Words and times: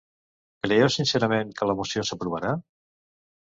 Creieu 0.65 0.89
sincerament 0.95 1.51
que 1.59 1.67
la 1.73 1.75
moció 1.83 2.05
s’aprovarà? 2.09 2.55